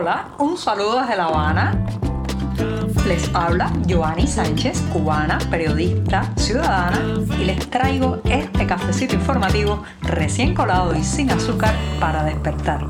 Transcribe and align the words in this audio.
Hola, 0.00 0.30
un 0.38 0.56
saludo 0.56 1.02
desde 1.02 1.14
La 1.14 1.24
Habana. 1.24 1.84
Les 3.06 3.30
habla 3.34 3.70
Joanny 3.86 4.26
Sánchez, 4.26 4.80
cubana, 4.90 5.38
periodista, 5.50 6.32
ciudadana, 6.36 7.20
y 7.38 7.44
les 7.44 7.68
traigo 7.68 8.18
este 8.24 8.66
cafecito 8.66 9.14
informativo 9.14 9.82
recién 10.00 10.54
colado 10.54 10.96
y 10.96 11.04
sin 11.04 11.30
azúcar 11.30 11.74
para 12.00 12.24
despertar. 12.24 12.86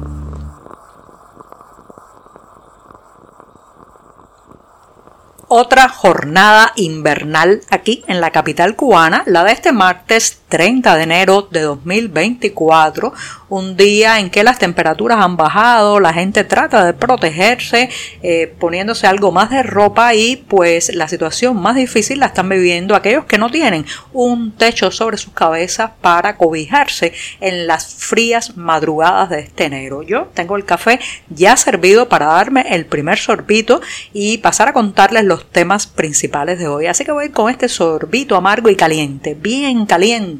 Otra 5.49 5.89
jornada 5.89 6.71
invernal 6.77 7.63
aquí 7.73 8.05
en 8.07 8.21
la 8.21 8.31
capital 8.31 8.77
cubana, 8.77 9.25
la 9.27 9.43
de 9.43 9.51
este 9.51 9.73
martes 9.73 10.40
30 10.51 10.97
de 10.97 11.03
enero 11.05 11.49
de 11.51 11.61
2024, 11.61 13.15
un 13.49 13.77
día 13.77 14.19
en 14.19 14.31
que 14.31 14.45
las 14.45 14.59
temperaturas 14.59 15.19
han 15.25 15.37
bajado, 15.37 16.01
la 16.01 16.13
gente 16.13 16.45
trata 16.45 16.85
de 16.85 16.93
protegerse 16.93 17.89
eh, 18.23 18.53
poniéndose 18.59 19.07
algo 19.07 19.33
más 19.33 19.51
de 19.51 19.63
ropa 19.63 20.15
y 20.15 20.37
pues 20.37 20.93
la 20.95 21.09
situación 21.09 21.57
más 21.57 21.77
difícil 21.77 22.19
la 22.19 22.27
están 22.27 22.49
viviendo 22.49 22.95
aquellos 22.95 23.25
que 23.25 23.39
no 23.39 23.49
tienen 23.49 23.87
un 24.13 24.53
techo 24.53 24.91
sobre 24.91 25.17
sus 25.17 25.33
cabezas 25.33 25.93
para 26.01 26.37
cobijarse 26.37 27.13
en 27.41 27.67
las 27.69 27.95
frías 27.95 28.57
madrugadas 28.57 29.31
de 29.31 29.41
este 29.41 29.65
enero. 29.65 30.03
Yo 30.03 30.29
tengo 30.35 30.57
el 30.57 30.65
café 30.65 30.99
ya 31.29 31.57
servido 31.57 32.09
para 32.09 32.27
darme 32.27 32.67
el 32.71 32.87
primer 32.87 33.19
sorbito 33.19 33.81
y 34.13 34.39
pasar 34.39 34.69
a 34.69 34.73
contarles 34.73 35.25
los 35.25 35.49
temas 35.49 35.87
principales 35.87 36.59
de 36.59 36.67
hoy. 36.67 36.87
Así 36.87 37.05
que 37.05 37.13
voy 37.13 37.29
con 37.31 37.51
este 37.51 37.69
sorbito 37.69 38.35
amargo 38.35 38.69
y 38.69 38.75
caliente, 38.75 39.35
bien 39.35 39.87
caliente 39.87 40.40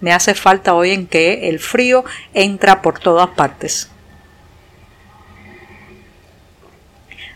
me 0.00 0.12
hace 0.12 0.34
falta 0.34 0.74
hoy 0.74 0.90
en 0.90 1.06
que 1.06 1.48
el 1.48 1.58
frío 1.58 2.04
entra 2.32 2.82
por 2.82 2.98
todas 2.98 3.28
partes. 3.30 3.90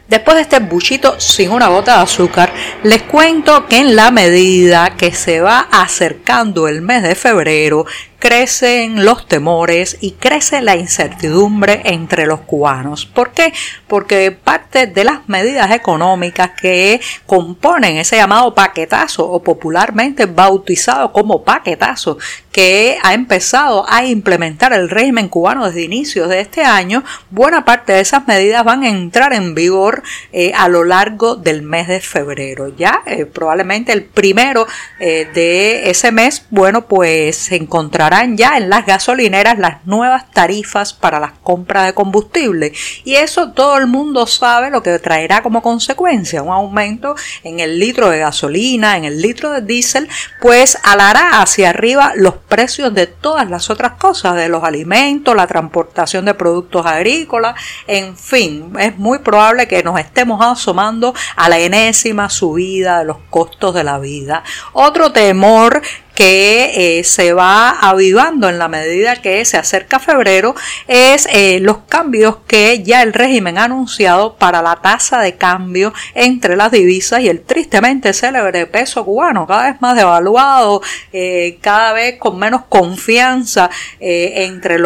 Después 0.09 0.37
de 0.37 0.43
este 0.43 0.59
buchito 0.61 1.21
sin 1.21 1.51
una 1.51 1.69
gota 1.69 1.97
de 1.97 2.03
azúcar, 2.05 2.51
les 2.83 3.03
cuento 3.03 3.67
que 3.67 3.77
en 3.77 3.95
la 3.95 4.11
medida 4.11 4.97
que 4.97 5.13
se 5.13 5.41
va 5.41 5.69
acercando 5.71 6.67
el 6.67 6.81
mes 6.81 7.03
de 7.03 7.15
febrero, 7.15 7.85
crecen 8.19 9.05
los 9.05 9.27
temores 9.27 9.97
y 10.01 10.13
crece 10.13 10.61
la 10.61 10.77
incertidumbre 10.77 11.83
entre 11.85 12.27
los 12.27 12.41
cubanos. 12.41 13.07
¿Por 13.07 13.31
qué? 13.33 13.53
Porque 13.87 14.33
parte 14.33 14.87
de 14.87 15.05
las 15.05 15.29
medidas 15.29 15.71
económicas 15.71 16.51
que 16.61 17.01
componen 17.27 17.97
ese 17.97 18.17
llamado 18.17 18.55
paquetazo 18.55 19.31
o 19.31 19.43
popularmente 19.43 20.27
bautizado 20.27 21.13
como 21.13 21.45
paquetazo 21.45 22.19
que 22.51 22.99
ha 23.03 23.15
empezado 23.15 23.87
a 23.89 24.05
implementar 24.05 24.73
el 24.73 24.91
régimen 24.91 25.29
cubano 25.29 25.67
desde 25.67 25.83
inicios 25.83 26.29
de 26.29 26.41
este 26.41 26.63
año, 26.63 27.05
buena 27.31 27.65
parte 27.65 27.93
de 27.93 28.01
esas 28.01 28.27
medidas 28.27 28.65
van 28.65 28.83
a 28.83 28.89
entrar 28.89 29.33
en 29.33 29.55
vigor 29.55 30.03
eh, 30.33 30.53
a 30.57 30.69
lo 30.69 30.83
largo 30.83 31.37
del 31.37 31.63
mes 31.63 31.87
de 31.87 32.01
febrero. 32.01 32.75
Ya 32.77 33.03
eh, 33.07 33.27
probablemente 33.27 33.93
el 33.93 34.03
primero 34.03 34.67
eh, 34.99 35.29
de 35.33 35.89
ese 35.91 36.11
mes, 36.11 36.47
bueno, 36.51 36.87
pues 36.87 37.37
se 37.37 37.57
encontrará 37.57 38.08
ya 38.37 38.57
en 38.57 38.71
las 38.71 38.87
gasolineras 38.87 39.59
las 39.59 39.85
nuevas 39.87 40.31
tarifas 40.31 40.93
para 40.93 41.21
las 41.21 41.33
compras 41.43 41.87
de 41.87 41.95
combustible. 41.95 42.73
Y 43.05 43.15
eso 43.17 43.53
todo 43.53 43.77
el 43.77 43.87
mundo 43.87 44.27
sabe 44.27 44.71
lo 44.71 44.83
que 44.83 44.99
traerá 44.99 45.43
como 45.43 45.63
consecuencia, 45.63 46.43
un 46.43 46.53
aumento 46.53 47.15
en 47.45 47.61
el 47.61 47.79
litro 47.79 48.09
de 48.11 48.19
gasolina, 48.19 48.97
en 48.97 49.05
el 49.05 49.21
litro 49.21 49.53
de 49.53 49.63
diésel, 49.63 50.09
pues 50.41 50.79
alará 50.83 51.41
hacia 51.41 51.71
arriba 51.71 52.13
los 52.17 52.35
precios 52.35 52.95
de 52.95 53.07
todas 53.07 53.49
las 53.49 53.71
otras 53.71 53.93
cosas, 53.93 54.37
de 54.37 54.49
los 54.49 54.65
alimentos, 54.65 55.37
la 55.37 55.47
transportación 55.47 56.25
de 56.25 56.35
productos 56.35 56.87
agrícolas, 56.87 57.55
en 57.87 58.17
fin, 58.17 58.73
es 58.79 58.97
muy 58.97 59.19
probable 59.19 59.69
que 59.69 59.83
nos 59.83 59.99
estemos 59.99 60.45
asomando 60.45 61.15
a 61.37 61.49
la 61.49 61.59
enésima 61.59 62.31
subida 62.31 63.01
de 63.01 63.05
los 63.05 63.19
costos 63.31 63.75
de 63.75 63.85
la 63.85 63.99
vida. 63.99 64.43
Otro 64.73 65.13
temor 65.13 65.83
que 66.19 66.99
eh, 66.99 67.05
se 67.05 67.33
va 67.33 67.71
avivando 67.71 68.49
en 68.49 68.59
la 68.59 68.67
medida 68.67 69.23
que 69.23 69.45
se 69.45 69.57
acerca 69.57 70.01
febrero 70.01 70.57
es 70.89 71.29
eh, 71.31 71.61
los 71.61 71.79
cambios 71.89 72.39
que 72.49 72.83
ya 72.83 73.05
el 73.05 73.13
régimen 73.13 73.57
ha 73.57 73.67
anunciado 73.67 74.35
para 74.35 74.61
la 74.61 74.75
tasa 74.83 75.21
de 75.21 75.37
cambio 75.37 75.95
entre 76.17 76.57
las 76.57 76.73
divisas 76.73 77.21
y 77.21 77.29
el 77.29 77.43
tristemente 77.43 78.13
célebre 78.13 78.67
peso 78.67 79.05
cubano, 79.05 79.47
cada 79.47 79.71
vez 79.71 79.81
más 79.81 79.95
devaluado, 79.95 80.83
eh, 81.13 81.57
cada 81.61 81.93
vez 81.93 82.19
con 82.19 82.37
menos 82.37 82.63
confianza 82.69 83.71
entre, 84.01 84.79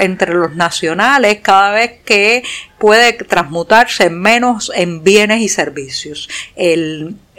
entre 0.00 0.34
los 0.34 0.56
nacionales, 0.56 1.38
cada 1.40 1.70
vez 1.70 2.00
que 2.04 2.42
puede 2.80 3.12
transmutarse 3.12 4.08
menos 4.10 4.72
en 4.74 5.04
bienes 5.04 5.42
y 5.42 5.48
servicios. 5.48 6.28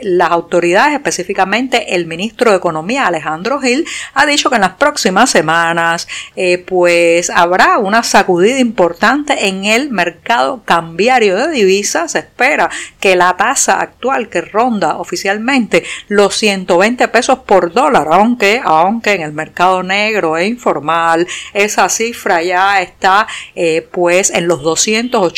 Las 0.02 0.32
autoridades, 0.32 0.96
específicamente 0.96 1.94
el 1.96 2.08
ministro 2.08 2.50
de 2.50 2.58
Economía 2.58 3.06
Alejandro 3.06 3.60
Gil, 3.60 3.86
ha 4.16 4.26
dicho 4.26 4.50
que 4.50 4.56
en 4.56 4.62
las 4.62 4.74
próximas 4.74 5.30
semanas 5.30 6.08
eh, 6.36 6.58
pues 6.58 7.30
habrá 7.30 7.78
una 7.78 8.02
sacudida 8.02 8.60
importante 8.60 9.48
en 9.48 9.66
el 9.66 9.92
mercado 9.92 10.64
cambiario 10.66 11.36
de 11.36 11.52
divisas. 11.52 12.14
Se 12.14 12.20
espera 12.20 12.70
que 13.00 13.16
la 13.16 13.38
tasa 13.38 13.80
actual 13.80 14.30
que 14.30 14.42
ronda 14.42 14.98
oficialmente 14.98 15.84
los 16.08 16.36
120 16.36 17.08
pesos 17.10 17.40
por 17.40 17.72
dólar, 17.72 18.08
aunque, 18.10 18.60
aunque 18.64 19.14
en 19.14 19.22
el 19.22 19.34
mercado 19.34 19.84
negro 19.84 20.36
e 20.36 20.48
informal 20.48 21.28
esa 21.54 21.90
cifra 21.90 22.42
ya 22.42 22.82
está 22.82 23.28
eh, 23.56 23.88
pues 23.92 24.32
en 24.32 24.48
los 24.48 24.64
280 24.64 25.31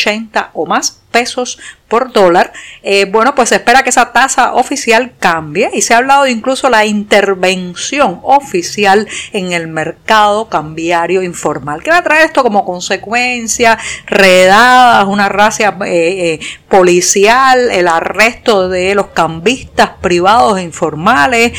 o 0.53 0.65
más 0.65 1.02
pesos 1.13 1.59
por 1.93 2.11
dólar, 2.11 2.51
eh, 2.81 3.05
bueno, 3.05 3.35
pues 3.35 3.49
se 3.49 3.55
espera 3.55 3.83
que 3.83 3.91
esa 3.91 4.11
tasa 4.11 4.55
oficial 4.55 5.13
cambie 5.19 5.69
y 5.73 5.83
se 5.83 5.93
ha 5.93 5.97
hablado 5.97 6.25
incluso 6.25 6.67
la 6.71 6.85
intervención 6.85 8.19
oficial 8.23 9.07
en 9.31 9.53
el 9.53 9.67
mercado 9.67 10.49
cambiario 10.49 11.21
informal. 11.21 11.83
¿Qué 11.83 11.91
va 11.91 11.97
a 11.97 12.03
traer 12.03 12.25
esto 12.25 12.41
como 12.41 12.65
consecuencia? 12.65 13.77
Redadas, 14.07 15.05
una 15.05 15.29
racia 15.29 15.77
eh, 15.85 16.39
eh, 16.41 16.45
policial, 16.67 17.69
el 17.69 17.87
arresto 17.87 18.69
de 18.69 18.95
los 18.95 19.07
cambistas 19.09 19.91
privados 20.01 20.57
e 20.57 20.63
informales, 20.63 21.53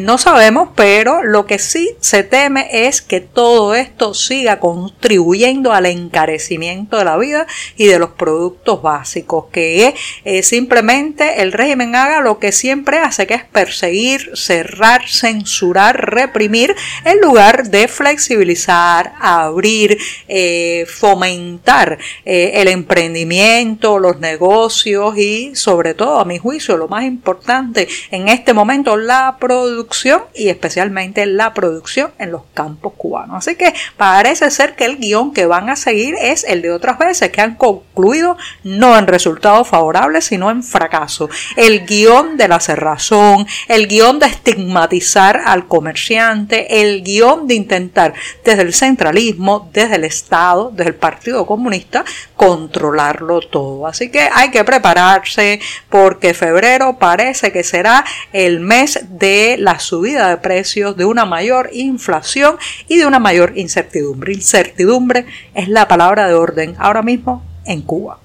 no 0.00 0.18
sabemos, 0.18 0.70
pero 0.74 1.22
lo 1.22 1.46
que 1.46 1.60
sí 1.60 1.94
se 2.00 2.24
teme 2.24 2.68
es 2.72 3.00
que 3.00 3.20
todo 3.20 3.76
esto 3.76 4.12
siga 4.12 4.58
contribuyendo 4.58 5.72
al 5.72 5.86
encarecimiento 5.86 6.96
de 6.96 7.04
la 7.04 7.16
vida 7.16 7.46
y 7.76 7.86
de 7.86 8.00
los 8.00 8.10
productos 8.10 8.82
básicos, 8.82 8.87
que 9.52 9.94
eh, 10.24 10.42
simplemente 10.42 11.42
el 11.42 11.52
régimen 11.52 11.94
haga 11.94 12.20
lo 12.20 12.38
que 12.38 12.52
siempre 12.52 12.98
hace, 12.98 13.26
que 13.26 13.34
es 13.34 13.44
perseguir, 13.44 14.30
cerrar, 14.34 15.08
censurar, 15.08 16.10
reprimir, 16.10 16.74
en 17.04 17.20
lugar 17.20 17.68
de 17.70 17.88
flexibilizar, 17.88 19.12
abrir, 19.20 19.98
eh, 20.28 20.86
fomentar 20.88 21.98
eh, 22.24 22.52
el 22.54 22.68
emprendimiento, 22.68 23.98
los 23.98 24.18
negocios 24.20 25.16
y 25.16 25.54
sobre 25.54 25.94
todo, 25.94 26.20
a 26.20 26.24
mi 26.24 26.38
juicio, 26.38 26.76
lo 26.76 26.88
más 26.88 27.04
importante 27.04 27.88
en 28.10 28.28
este 28.28 28.54
momento, 28.54 28.96
la 28.96 29.36
producción 29.38 30.22
y 30.34 30.48
especialmente 30.48 31.26
la 31.26 31.54
producción 31.54 32.10
en 32.18 32.30
los 32.30 32.42
campos 32.54 32.94
cubanos. 32.96 33.38
Así 33.38 33.56
que 33.56 33.74
parece 33.96 34.50
ser 34.50 34.74
que 34.74 34.84
el 34.84 34.96
guion 34.98 35.32
que 35.32 35.46
van 35.46 35.70
a 35.70 35.76
seguir 35.76 36.14
es 36.20 36.44
el 36.44 36.62
de 36.62 36.72
otras 36.72 36.98
veces 36.98 37.30
que 37.30 37.40
han 37.40 37.56
concluido 37.56 38.36
no 38.78 38.96
en 38.96 39.06
resultados 39.06 39.68
favorables, 39.68 40.26
sino 40.26 40.50
en 40.50 40.62
fracaso. 40.62 41.28
El 41.56 41.84
guion 41.84 42.36
de 42.36 42.48
la 42.48 42.60
cerrazón, 42.60 43.46
el 43.66 43.88
guion 43.88 44.18
de 44.18 44.26
estigmatizar 44.26 45.42
al 45.44 45.66
comerciante, 45.66 46.80
el 46.80 47.02
guion 47.02 47.46
de 47.46 47.54
intentar 47.54 48.14
desde 48.44 48.62
el 48.62 48.72
centralismo, 48.72 49.68
desde 49.72 49.96
el 49.96 50.04
Estado, 50.04 50.70
desde 50.72 50.90
el 50.90 50.96
Partido 50.96 51.44
Comunista, 51.44 52.04
controlarlo 52.36 53.40
todo. 53.40 53.86
Así 53.86 54.10
que 54.10 54.28
hay 54.32 54.50
que 54.50 54.64
prepararse 54.64 55.60
porque 55.88 56.32
febrero 56.34 56.98
parece 56.98 57.50
que 57.52 57.64
será 57.64 58.04
el 58.32 58.60
mes 58.60 59.00
de 59.10 59.56
la 59.58 59.80
subida 59.80 60.28
de 60.28 60.36
precios, 60.36 60.96
de 60.96 61.04
una 61.04 61.24
mayor 61.24 61.70
inflación 61.72 62.56
y 62.86 62.98
de 62.98 63.06
una 63.06 63.18
mayor 63.18 63.52
incertidumbre. 63.56 64.32
Incertidumbre 64.32 65.26
es 65.54 65.68
la 65.68 65.88
palabra 65.88 66.28
de 66.28 66.34
orden 66.34 66.76
ahora 66.78 67.02
mismo 67.02 67.42
en 67.64 67.82
Cuba. 67.82 68.18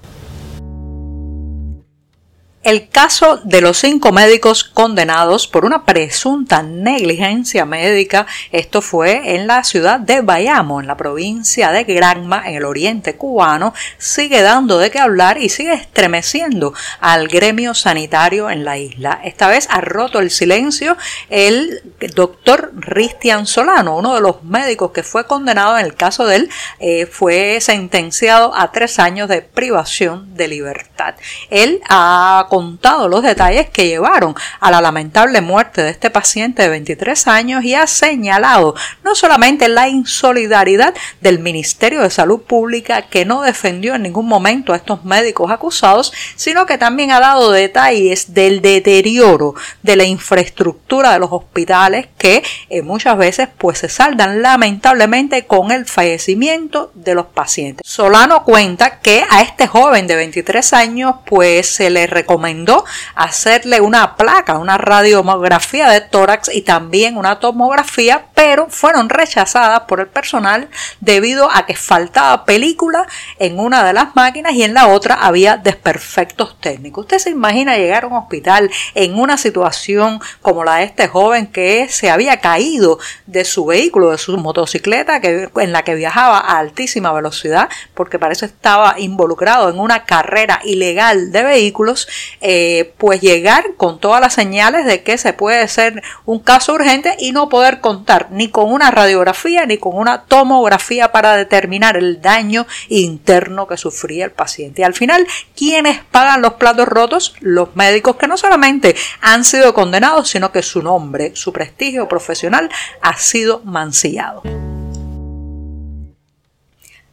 El 2.64 2.88
caso 2.88 3.42
de 3.44 3.60
los 3.60 3.76
cinco 3.76 4.10
médicos 4.10 4.64
condenados 4.64 5.46
por 5.46 5.66
una 5.66 5.84
presunta 5.84 6.62
negligencia 6.62 7.66
médica, 7.66 8.26
esto 8.52 8.80
fue 8.80 9.34
en 9.34 9.46
la 9.46 9.64
ciudad 9.64 10.00
de 10.00 10.22
Bayamo, 10.22 10.80
en 10.80 10.86
la 10.86 10.96
provincia 10.96 11.72
de 11.72 11.84
Granma, 11.84 12.44
en 12.46 12.54
el 12.54 12.64
oriente 12.64 13.16
cubano, 13.16 13.74
sigue 13.98 14.40
dando 14.40 14.78
de 14.78 14.90
qué 14.90 14.98
hablar 14.98 15.36
y 15.36 15.50
sigue 15.50 15.74
estremeciendo 15.74 16.72
al 17.00 17.28
gremio 17.28 17.74
sanitario 17.74 18.48
en 18.48 18.64
la 18.64 18.78
isla. 18.78 19.20
Esta 19.22 19.48
vez 19.48 19.68
ha 19.70 19.82
roto 19.82 20.18
el 20.18 20.30
silencio 20.30 20.96
el 21.28 21.82
doctor 22.14 22.72
Cristian 22.80 23.46
Solano, 23.46 23.98
uno 23.98 24.14
de 24.14 24.22
los 24.22 24.42
médicos 24.42 24.92
que 24.92 25.02
fue 25.02 25.26
condenado 25.26 25.76
en 25.76 25.84
el 25.84 25.94
caso 25.94 26.24
de 26.24 26.36
él, 26.36 26.50
eh, 26.78 27.04
fue 27.04 27.60
sentenciado 27.60 28.54
a 28.56 28.72
tres 28.72 28.98
años 28.98 29.28
de 29.28 29.42
privación 29.42 30.34
de 30.34 30.48
libertad. 30.48 31.14
Él 31.50 31.82
ha 31.90 32.46
contado 32.54 33.08
los 33.08 33.24
detalles 33.24 33.68
que 33.68 33.88
llevaron 33.88 34.36
a 34.60 34.70
la 34.70 34.80
lamentable 34.80 35.40
muerte 35.40 35.82
de 35.82 35.90
este 35.90 36.08
paciente 36.08 36.62
de 36.62 36.68
23 36.68 37.26
años 37.26 37.64
y 37.64 37.74
ha 37.74 37.88
señalado 37.88 38.76
no 39.02 39.16
solamente 39.16 39.66
la 39.66 39.88
insolidaridad 39.88 40.94
del 41.20 41.40
Ministerio 41.40 42.02
de 42.02 42.10
Salud 42.10 42.42
Pública 42.42 43.02
que 43.02 43.24
no 43.24 43.42
defendió 43.42 43.96
en 43.96 44.02
ningún 44.02 44.28
momento 44.28 44.72
a 44.72 44.76
estos 44.76 45.04
médicos 45.04 45.50
acusados, 45.50 46.12
sino 46.36 46.64
que 46.64 46.78
también 46.78 47.10
ha 47.10 47.18
dado 47.18 47.50
detalles 47.50 48.34
del 48.34 48.62
deterioro 48.62 49.56
de 49.82 49.96
la 49.96 50.04
infraestructura 50.04 51.12
de 51.12 51.18
los 51.18 51.32
hospitales 51.32 52.06
que 52.18 52.44
eh, 52.70 52.82
muchas 52.82 53.18
veces 53.18 53.48
pues 53.58 53.78
se 53.78 53.88
saldan 53.88 54.42
lamentablemente 54.42 55.44
con 55.46 55.72
el 55.72 55.86
fallecimiento 55.86 56.92
de 56.94 57.16
los 57.16 57.26
pacientes. 57.26 57.84
Solano 57.84 58.44
cuenta 58.44 59.00
que 59.00 59.24
a 59.28 59.42
este 59.42 59.66
joven 59.66 60.06
de 60.06 60.14
23 60.14 60.72
años 60.72 61.16
pues 61.26 61.66
se 61.66 61.90
le 61.90 62.06
recomendó 62.06 62.43
recomendó 62.44 62.84
hacerle 63.14 63.80
una 63.80 64.16
placa, 64.16 64.58
una 64.58 64.76
radiografía 64.76 65.88
de 65.88 66.02
tórax 66.02 66.54
y 66.54 66.60
también 66.60 67.16
una 67.16 67.40
tomografía, 67.40 68.26
pero 68.34 68.66
fueron 68.68 69.08
rechazadas 69.08 69.80
por 69.82 70.00
el 70.00 70.08
personal 70.08 70.68
debido 71.00 71.50
a 71.50 71.64
que 71.64 71.74
faltaba 71.74 72.44
película 72.44 73.06
en 73.38 73.58
una 73.58 73.82
de 73.82 73.94
las 73.94 74.14
máquinas 74.14 74.52
y 74.52 74.62
en 74.62 74.74
la 74.74 74.88
otra 74.88 75.14
había 75.14 75.56
desperfectos 75.56 76.60
técnicos. 76.60 77.04
Usted 77.04 77.18
se 77.18 77.30
imagina 77.30 77.78
llegar 77.78 78.04
a 78.04 78.08
un 78.08 78.14
hospital 78.14 78.70
en 78.94 79.18
una 79.18 79.38
situación 79.38 80.20
como 80.42 80.64
la 80.64 80.76
de 80.76 80.84
este 80.84 81.08
joven 81.08 81.46
que 81.46 81.88
se 81.88 82.10
había 82.10 82.40
caído 82.40 82.98
de 83.24 83.46
su 83.46 83.64
vehículo, 83.64 84.10
de 84.10 84.18
su 84.18 84.36
motocicleta 84.36 85.22
que, 85.22 85.48
en 85.56 85.72
la 85.72 85.82
que 85.82 85.94
viajaba 85.94 86.38
a 86.38 86.58
altísima 86.58 87.10
velocidad 87.12 87.70
porque 87.94 88.18
parece 88.18 88.44
estaba 88.44 88.96
involucrado 88.98 89.70
en 89.70 89.78
una 89.78 90.04
carrera 90.04 90.60
ilegal 90.64 91.32
de 91.32 91.42
vehículos 91.42 92.08
eh, 92.40 92.92
pues 92.98 93.20
llegar 93.20 93.74
con 93.76 93.98
todas 93.98 94.20
las 94.20 94.34
señales 94.34 94.84
de 94.84 95.02
que 95.02 95.18
se 95.18 95.32
puede 95.32 95.66
ser 95.68 96.02
un 96.24 96.38
caso 96.38 96.74
urgente 96.74 97.16
y 97.18 97.32
no 97.32 97.48
poder 97.48 97.80
contar 97.80 98.28
ni 98.30 98.48
con 98.48 98.72
una 98.72 98.90
radiografía 98.90 99.66
ni 99.66 99.78
con 99.78 99.96
una 99.96 100.24
tomografía 100.24 101.12
para 101.12 101.36
determinar 101.36 101.96
el 101.96 102.20
daño 102.20 102.66
interno 102.88 103.66
que 103.66 103.76
sufría 103.76 104.24
el 104.24 104.32
paciente. 104.32 104.82
Y 104.82 104.84
al 104.84 104.94
final, 104.94 105.26
¿quiénes 105.56 106.00
pagan 106.10 106.42
los 106.42 106.54
platos 106.54 106.88
rotos? 106.88 107.34
Los 107.40 107.74
médicos 107.76 108.16
que 108.16 108.28
no 108.28 108.36
solamente 108.36 108.96
han 109.20 109.44
sido 109.44 109.74
condenados, 109.74 110.28
sino 110.28 110.52
que 110.52 110.62
su 110.62 110.82
nombre, 110.82 111.32
su 111.34 111.52
prestigio 111.52 112.08
profesional 112.08 112.70
ha 113.00 113.16
sido 113.16 113.60
mancillado. 113.64 114.42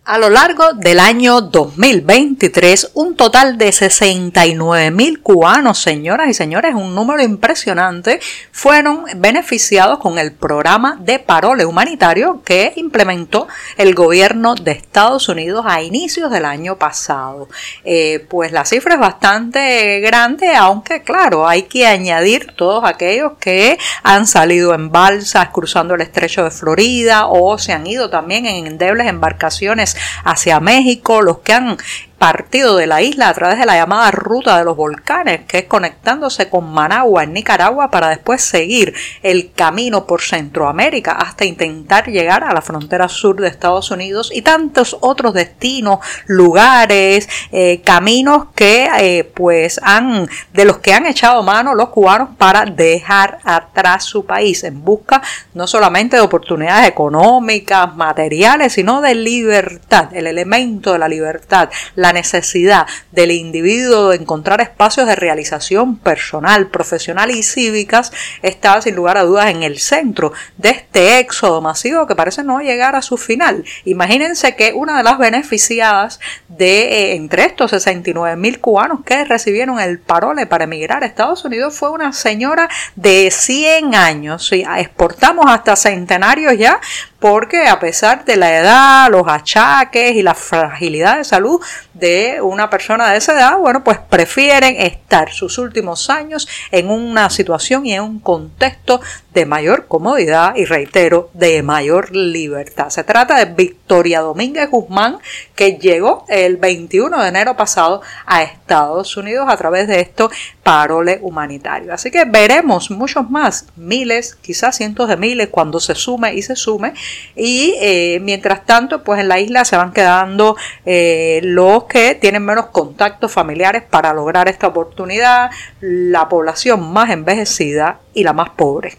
A 0.03 0.17
lo 0.17 0.31
largo 0.31 0.73
del 0.73 0.99
año 0.99 1.41
2023, 1.41 2.93
un 2.95 3.15
total 3.15 3.59
de 3.59 3.71
69 3.71 4.89
mil 4.89 5.21
cubanos, 5.21 5.77
señoras 5.77 6.27
y 6.27 6.33
señores, 6.33 6.73
un 6.73 6.95
número 6.95 7.21
impresionante, 7.21 8.19
fueron 8.51 9.05
beneficiados 9.17 9.99
con 9.99 10.17
el 10.17 10.31
programa 10.31 10.97
de 10.99 11.19
parole 11.19 11.67
humanitario 11.67 12.41
que 12.43 12.73
implementó 12.77 13.47
el 13.77 13.93
gobierno 13.93 14.55
de 14.55 14.71
Estados 14.71 15.29
Unidos 15.29 15.65
a 15.69 15.83
inicios 15.83 16.31
del 16.31 16.45
año 16.45 16.79
pasado. 16.79 17.47
Eh, 17.85 18.25
pues 18.27 18.51
la 18.51 18.65
cifra 18.65 18.95
es 18.95 18.99
bastante 18.99 19.99
grande, 19.99 20.55
aunque 20.55 21.03
claro, 21.03 21.47
hay 21.47 21.63
que 21.63 21.85
añadir 21.85 22.53
todos 22.55 22.85
aquellos 22.85 23.33
que 23.39 23.77
han 24.01 24.25
salido 24.25 24.73
en 24.73 24.89
balsas 24.91 25.49
cruzando 25.49 25.93
el 25.93 26.01
estrecho 26.01 26.43
de 26.43 26.49
Florida 26.49 27.27
o 27.27 27.59
se 27.59 27.71
han 27.71 27.85
ido 27.85 28.09
también 28.09 28.47
en 28.47 28.65
endebles 28.65 29.05
embarcaciones 29.05 29.90
hacia 30.23 30.59
México, 30.59 31.21
los 31.21 31.39
que 31.39 31.53
han 31.53 31.77
partido 32.21 32.77
de 32.77 32.85
la 32.85 33.01
isla 33.01 33.29
a 33.29 33.33
través 33.33 33.57
de 33.57 33.65
la 33.65 33.73
llamada 33.73 34.11
ruta 34.11 34.59
de 34.59 34.63
los 34.63 34.77
volcanes, 34.77 35.41
que 35.47 35.57
es 35.57 35.65
conectándose 35.65 36.49
con 36.49 36.71
Managua 36.71 37.23
en 37.23 37.33
Nicaragua 37.33 37.89
para 37.89 38.09
después 38.09 38.43
seguir 38.43 38.93
el 39.23 39.51
camino 39.53 40.05
por 40.05 40.21
Centroamérica 40.21 41.13
hasta 41.13 41.45
intentar 41.45 42.11
llegar 42.11 42.43
a 42.43 42.53
la 42.53 42.61
frontera 42.61 43.09
sur 43.09 43.41
de 43.41 43.47
Estados 43.47 43.89
Unidos 43.89 44.29
y 44.31 44.43
tantos 44.43 44.97
otros 45.01 45.33
destinos, 45.33 45.97
lugares, 46.27 47.27
eh, 47.51 47.81
caminos 47.83 48.49
que 48.53 48.87
eh, 48.99 49.23
pues 49.23 49.79
han 49.81 50.29
de 50.53 50.65
los 50.65 50.77
que 50.77 50.93
han 50.93 51.07
echado 51.07 51.41
mano 51.41 51.73
los 51.73 51.89
cubanos 51.89 52.29
para 52.37 52.65
dejar 52.65 53.39
atrás 53.43 54.03
su 54.03 54.27
país 54.27 54.63
en 54.63 54.85
busca 54.85 55.23
no 55.55 55.65
solamente 55.65 56.17
de 56.17 56.21
oportunidades 56.21 56.87
económicas, 56.87 57.95
materiales, 57.95 58.73
sino 58.73 59.01
de 59.01 59.15
libertad, 59.15 60.13
el 60.13 60.27
elemento 60.27 60.93
de 60.93 60.99
la 60.99 61.07
libertad, 61.07 61.71
la 61.95 62.10
necesidad 62.13 62.87
del 63.11 63.31
individuo 63.31 64.09
de 64.09 64.17
encontrar 64.17 64.61
espacios 64.61 65.07
de 65.07 65.15
realización 65.15 65.97
personal, 65.97 66.67
profesional 66.67 67.31
y 67.31 67.43
cívicas 67.43 68.11
está 68.41 68.81
sin 68.81 68.95
lugar 68.95 69.17
a 69.17 69.23
dudas 69.23 69.49
en 69.49 69.63
el 69.63 69.79
centro 69.79 70.33
de 70.57 70.69
este 70.69 71.19
éxodo 71.19 71.61
masivo 71.61 72.07
que 72.07 72.15
parece 72.15 72.43
no 72.43 72.59
llegar 72.59 72.95
a 72.95 73.01
su 73.01 73.17
final. 73.17 73.63
Imagínense 73.85 74.55
que 74.55 74.73
una 74.73 74.97
de 74.97 75.03
las 75.03 75.17
beneficiadas 75.17 76.19
de 76.47 77.11
eh, 77.11 77.15
entre 77.15 77.45
estos 77.45 77.71
69 77.71 78.35
mil 78.35 78.59
cubanos 78.59 79.03
que 79.03 79.23
recibieron 79.25 79.79
el 79.79 79.99
parole 79.99 80.45
para 80.45 80.65
emigrar 80.65 81.03
a 81.03 81.07
Estados 81.07 81.45
Unidos 81.45 81.75
fue 81.75 81.89
una 81.91 82.13
señora 82.13 82.69
de 82.95 83.29
100 83.31 83.95
años. 83.95 84.47
Sí, 84.47 84.63
exportamos 84.77 85.45
hasta 85.47 85.75
centenarios 85.75 86.57
ya 86.57 86.79
porque 87.21 87.67
a 87.67 87.79
pesar 87.79 88.25
de 88.25 88.35
la 88.35 88.57
edad, 88.57 89.07
los 89.11 89.27
achaques 89.27 90.15
y 90.15 90.23
la 90.23 90.33
fragilidad 90.33 91.17
de 91.17 91.23
salud 91.23 91.61
de 91.93 92.41
una 92.41 92.67
persona 92.71 93.11
de 93.11 93.19
esa 93.19 93.33
edad, 93.33 93.57
bueno, 93.59 93.83
pues 93.83 93.99
prefieren 93.99 94.75
estar 94.77 95.31
sus 95.31 95.59
últimos 95.59 96.09
años 96.09 96.47
en 96.71 96.89
una 96.89 97.29
situación 97.29 97.85
y 97.85 97.93
en 97.93 98.01
un 98.01 98.19
contexto 98.19 99.01
de 99.33 99.45
mayor 99.45 99.87
comodidad 99.87 100.55
y 100.55 100.65
reitero, 100.65 101.29
de 101.33 101.63
mayor 101.63 102.13
libertad. 102.13 102.89
Se 102.89 103.03
trata 103.03 103.37
de 103.37 103.53
Victoria 103.53 104.19
Domínguez 104.19 104.69
Guzmán, 104.69 105.19
que 105.55 105.77
llegó 105.77 106.25
el 106.27 106.57
21 106.57 107.21
de 107.21 107.29
enero 107.29 107.55
pasado 107.55 108.01
a 108.25 108.43
Estados 108.43 109.15
Unidos 109.15 109.47
a 109.49 109.55
través 109.55 109.87
de 109.87 110.01
esto 110.01 110.29
parole 110.63 111.19
humanitario. 111.21 111.93
Así 111.93 112.11
que 112.11 112.25
veremos 112.25 112.91
muchos 112.91 113.29
más, 113.29 113.67
miles, 113.77 114.35
quizás 114.35 114.75
cientos 114.75 115.07
de 115.07 115.15
miles, 115.15 115.47
cuando 115.49 115.79
se 115.79 115.95
sume 115.95 116.33
y 116.33 116.41
se 116.41 116.57
sume. 116.57 116.93
Y 117.35 117.75
eh, 117.79 118.19
mientras 118.21 118.65
tanto, 118.65 119.03
pues 119.03 119.21
en 119.21 119.29
la 119.29 119.39
isla 119.39 119.63
se 119.63 119.77
van 119.77 119.93
quedando 119.93 120.57
eh, 120.85 121.39
los 121.43 121.85
que 121.85 122.15
tienen 122.15 122.43
menos 122.43 122.67
contactos 122.67 123.31
familiares 123.31 123.83
para 123.89 124.13
lograr 124.13 124.49
esta 124.49 124.67
oportunidad, 124.67 125.51
la 125.79 126.27
población 126.27 126.91
más 126.91 127.09
envejecida 127.11 127.99
y 128.13 128.23
la 128.23 128.33
más 128.33 128.49
pobre. 128.51 128.97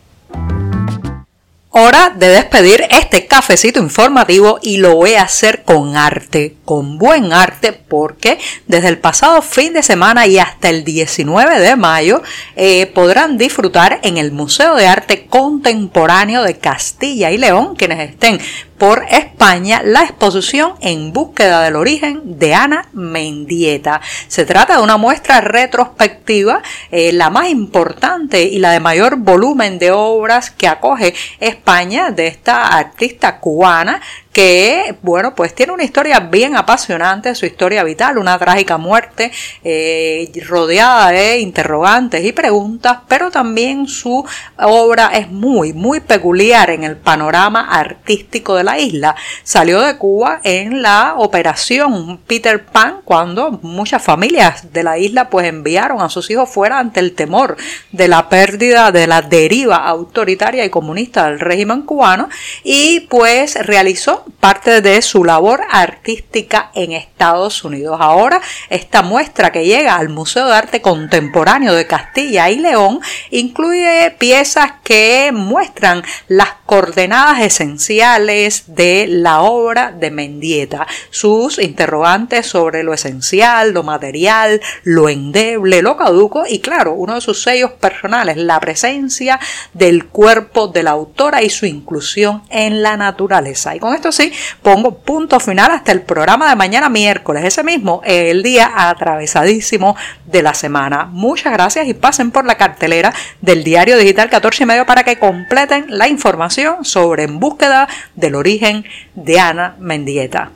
Hora 1.74 2.12
de 2.14 2.28
despedir 2.28 2.84
este 2.90 3.26
cafecito 3.26 3.80
informativo 3.80 4.58
y 4.60 4.76
lo 4.76 4.94
voy 4.94 5.14
a 5.14 5.22
hacer 5.22 5.62
con 5.62 5.96
arte, 5.96 6.56
con 6.66 6.98
buen 6.98 7.32
arte, 7.32 7.72
porque 7.72 8.38
desde 8.66 8.88
el 8.88 8.98
pasado 8.98 9.40
fin 9.40 9.72
de 9.72 9.82
semana 9.82 10.26
y 10.26 10.38
hasta 10.38 10.68
el 10.68 10.84
19 10.84 11.60
de 11.60 11.74
mayo 11.76 12.20
eh, 12.56 12.84
podrán 12.88 13.38
disfrutar 13.38 14.00
en 14.02 14.18
el 14.18 14.32
Museo 14.32 14.74
de 14.74 14.86
Arte 14.86 15.24
Contemporáneo 15.30 16.42
de 16.42 16.58
Castilla 16.58 17.30
y 17.30 17.38
León, 17.38 17.74
quienes 17.74 18.10
estén 18.10 18.38
por 18.82 19.06
España 19.08 19.80
la 19.84 20.02
exposición 20.02 20.72
En 20.80 21.12
búsqueda 21.12 21.62
del 21.62 21.76
origen 21.76 22.20
de 22.24 22.52
Ana 22.52 22.88
Mendieta. 22.92 24.00
Se 24.26 24.44
trata 24.44 24.76
de 24.76 24.82
una 24.82 24.96
muestra 24.96 25.40
retrospectiva, 25.40 26.62
eh, 26.90 27.12
la 27.12 27.30
más 27.30 27.48
importante 27.48 28.42
y 28.42 28.58
la 28.58 28.72
de 28.72 28.80
mayor 28.80 29.18
volumen 29.18 29.78
de 29.78 29.92
obras 29.92 30.50
que 30.50 30.66
acoge 30.66 31.14
España 31.38 32.10
de 32.10 32.26
esta 32.26 32.76
artista 32.76 33.38
cubana 33.38 34.00
que, 34.32 34.96
bueno, 35.02 35.34
pues 35.34 35.54
tiene 35.54 35.72
una 35.72 35.84
historia 35.84 36.20
bien 36.20 36.56
apasionante, 36.56 37.34
su 37.34 37.44
historia 37.44 37.84
vital, 37.84 38.16
una 38.16 38.38
trágica 38.38 38.78
muerte 38.78 39.30
eh, 39.62 40.30
rodeada 40.46 41.10
de 41.10 41.38
interrogantes 41.38 42.24
y 42.24 42.32
preguntas, 42.32 42.98
pero 43.08 43.30
también 43.30 43.86
su 43.86 44.24
obra 44.56 45.10
es 45.14 45.28
muy, 45.30 45.72
muy 45.74 46.00
peculiar 46.00 46.70
en 46.70 46.84
el 46.84 46.96
panorama 46.96 47.68
artístico 47.68 48.56
de 48.56 48.64
la 48.64 48.78
isla. 48.78 49.14
Salió 49.42 49.80
de 49.82 49.98
Cuba 49.98 50.40
en 50.44 50.80
la 50.80 51.14
operación 51.18 52.18
Peter 52.26 52.64
Pan 52.64 53.00
cuando 53.04 53.60
muchas 53.62 54.02
familias 54.02 54.72
de 54.72 54.82
la 54.82 54.98
isla 54.98 55.28
pues 55.28 55.46
enviaron 55.46 56.00
a 56.00 56.08
sus 56.08 56.30
hijos 56.30 56.48
fuera 56.48 56.78
ante 56.78 57.00
el 57.00 57.14
temor 57.14 57.56
de 57.90 58.08
la 58.08 58.28
pérdida 58.28 58.92
de 58.92 59.06
la 59.06 59.20
deriva 59.20 59.76
autoritaria 59.76 60.64
y 60.64 60.70
comunista 60.70 61.26
del 61.26 61.40
régimen 61.40 61.82
cubano 61.82 62.28
y 62.64 63.00
pues 63.10 63.56
realizó 63.56 64.21
parte 64.40 64.80
de 64.80 65.02
su 65.02 65.24
labor 65.24 65.62
artística 65.70 66.70
en 66.74 66.92
Estados 66.92 67.64
Unidos. 67.64 67.98
Ahora 68.00 68.40
esta 68.70 69.02
muestra 69.02 69.52
que 69.52 69.64
llega 69.64 69.96
al 69.96 70.08
Museo 70.08 70.46
de 70.46 70.54
Arte 70.54 70.80
Contemporáneo 70.80 71.74
de 71.74 71.86
Castilla 71.86 72.50
y 72.50 72.56
León 72.56 73.00
incluye 73.30 74.14
piezas 74.18 74.72
que 74.84 75.30
muestran 75.32 76.02
las 76.28 76.48
coordenadas 76.66 77.40
esenciales 77.40 78.64
de 78.66 79.06
la 79.08 79.42
obra 79.42 79.92
de 79.92 80.10
Mendieta, 80.10 80.86
sus 81.10 81.58
interrogantes 81.58 82.46
sobre 82.46 82.82
lo 82.82 82.94
esencial, 82.94 83.72
lo 83.72 83.82
material, 83.82 84.60
lo 84.84 85.08
endeble, 85.08 85.82
lo 85.82 85.96
caduco 85.96 86.44
y 86.48 86.60
claro, 86.60 86.94
uno 86.94 87.16
de 87.16 87.20
sus 87.20 87.42
sellos 87.42 87.72
personales, 87.72 88.36
la 88.36 88.58
presencia 88.60 89.38
del 89.72 90.06
cuerpo 90.06 90.68
de 90.68 90.82
la 90.82 90.92
autora 90.92 91.42
y 91.42 91.50
su 91.50 91.66
inclusión 91.66 92.42
en 92.50 92.82
la 92.82 92.96
naturaleza. 92.96 93.74
Y 93.76 93.80
con 93.80 93.94
esto 93.94 94.11
sí, 94.12 94.32
pongo 94.62 94.98
punto 94.98 95.40
final 95.40 95.70
hasta 95.70 95.92
el 95.92 96.02
programa 96.02 96.48
de 96.48 96.56
mañana 96.56 96.88
miércoles, 96.88 97.44
ese 97.44 97.62
mismo, 97.62 98.02
el 98.04 98.42
día 98.42 98.70
atravesadísimo 98.74 99.96
de 100.26 100.42
la 100.42 100.54
semana. 100.54 101.06
Muchas 101.06 101.52
gracias 101.52 101.86
y 101.86 101.94
pasen 101.94 102.30
por 102.30 102.44
la 102.44 102.56
cartelera 102.56 103.12
del 103.40 103.64
diario 103.64 103.96
digital 103.96 104.30
14 104.30 104.62
y 104.62 104.66
medio 104.66 104.86
para 104.86 105.04
que 105.04 105.18
completen 105.18 105.86
la 105.88 106.08
información 106.08 106.84
sobre 106.84 107.24
En 107.24 107.40
búsqueda 107.40 107.88
del 108.14 108.34
origen 108.34 108.84
de 109.14 109.40
Ana 109.40 109.76
Mendieta. 109.78 110.50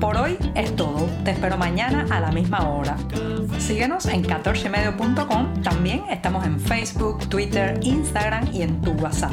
Por 0.00 0.16
hoy 0.16 0.36
es 0.54 0.74
todo. 0.76 1.08
Te 1.24 1.30
espero 1.30 1.56
mañana 1.56 2.06
a 2.10 2.20
la 2.20 2.30
misma 2.30 2.68
hora. 2.68 2.96
Síguenos 3.58 4.06
en 4.06 4.22
14medio.com. 4.22 5.62
También 5.62 6.04
estamos 6.10 6.44
en 6.44 6.60
Facebook, 6.60 7.26
Twitter, 7.28 7.78
Instagram 7.82 8.52
y 8.52 8.62
en 8.62 8.80
tu 8.82 8.92
WhatsApp. 8.92 9.32